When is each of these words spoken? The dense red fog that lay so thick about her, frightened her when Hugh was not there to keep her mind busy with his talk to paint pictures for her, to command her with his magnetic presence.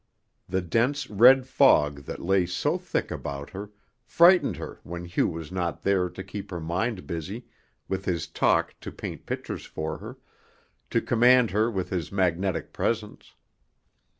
The 0.49 0.63
dense 0.63 1.07
red 1.11 1.45
fog 1.45 2.05
that 2.05 2.23
lay 2.23 2.47
so 2.47 2.79
thick 2.79 3.11
about 3.11 3.51
her, 3.51 3.69
frightened 4.03 4.57
her 4.57 4.79
when 4.81 5.05
Hugh 5.05 5.27
was 5.27 5.51
not 5.51 5.83
there 5.83 6.09
to 6.09 6.23
keep 6.23 6.49
her 6.49 6.59
mind 6.59 7.05
busy 7.05 7.45
with 7.87 8.05
his 8.05 8.25
talk 8.25 8.73
to 8.79 8.91
paint 8.91 9.27
pictures 9.27 9.65
for 9.67 9.99
her, 9.99 10.17
to 10.89 11.01
command 11.01 11.51
her 11.51 11.69
with 11.69 11.91
his 11.91 12.11
magnetic 12.11 12.73
presence. 12.73 13.35